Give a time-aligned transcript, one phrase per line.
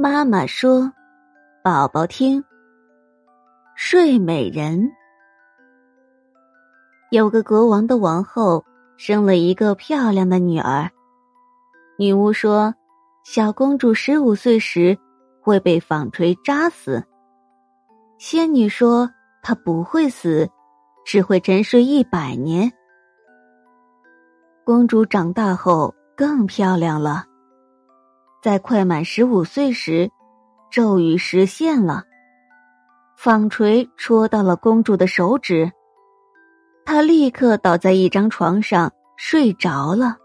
[0.00, 0.92] 妈妈说
[1.60, 2.44] ：“宝宝听，
[3.74, 4.88] 睡美人。
[7.10, 8.64] 有个国王的王后
[8.96, 10.88] 生了一个漂亮的女儿。
[11.98, 12.72] 女巫说，
[13.24, 14.96] 小公主十五岁时
[15.42, 17.02] 会被纺锤扎死。
[18.18, 19.10] 仙女说，
[19.42, 20.48] 她不会死，
[21.04, 22.72] 只会沉睡一百年。
[24.64, 27.24] 公主长大后更漂亮了。”
[28.40, 30.10] 在快满十五岁时，
[30.70, 32.04] 咒语实现了。
[33.16, 35.72] 纺锤戳到了公主的手指，
[36.84, 40.16] 她立刻倒在一张床上睡着了。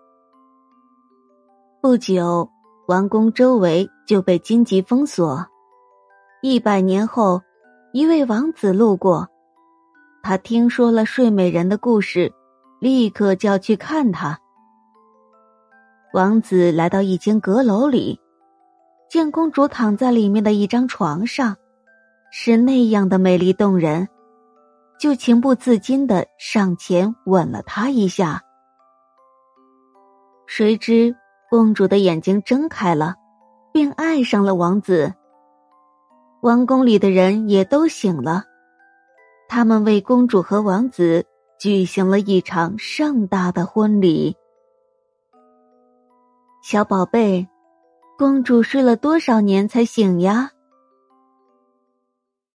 [1.82, 2.48] 不久，
[2.88, 5.46] 王宫周围就被荆棘封锁。
[6.44, 7.42] 一百年后，
[7.94, 9.28] 一位王子路过，
[10.22, 12.32] 他听说了睡美人的故事，
[12.80, 14.40] 立刻就要去看她。
[16.14, 18.20] 王子来到一间阁楼里，
[19.10, 21.58] 见公主躺在里面的一张床上，
[22.32, 24.08] 是那样的美丽动人，
[25.00, 28.44] 就情不自禁的上前吻了她一下。
[30.46, 31.16] 谁知
[31.50, 33.16] 公主的眼睛睁开了，
[33.74, 35.16] 并爱上了王子。
[36.44, 38.44] 王宫里的人也都醒了，
[39.50, 41.26] 他们为公主和王子
[41.60, 44.38] 举行了一场盛大的婚礼。
[46.66, 47.46] 小宝贝，
[48.18, 50.50] 公主睡了多少年才醒呀？